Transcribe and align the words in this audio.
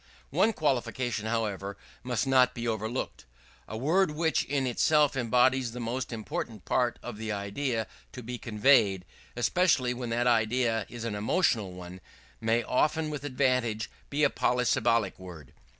One 0.31 0.51
qualification, 0.51 1.27
however, 1.27 1.77
must 2.01 2.25
not 2.25 2.55
be 2.55 2.67
overlooked. 2.67 3.25
A 3.67 3.77
word 3.77 4.09
which 4.09 4.43
in 4.45 4.65
itself 4.65 5.15
embodies 5.15 5.73
the 5.73 5.79
most 5.79 6.11
important 6.11 6.65
part 6.65 6.97
of 7.03 7.17
the 7.17 7.31
idea 7.31 7.85
to 8.13 8.23
be 8.23 8.39
conveyed, 8.39 9.05
especially 9.35 9.93
when 9.93 10.09
that 10.09 10.25
idea 10.25 10.87
is 10.89 11.03
an 11.03 11.13
emotional 11.13 11.71
one, 11.73 12.01
may 12.39 12.63
often 12.63 13.11
with 13.11 13.23
advantage 13.23 13.91
be 14.09 14.23
a 14.23 14.31
polysyllabic 14.31 15.19
word. 15.19 15.53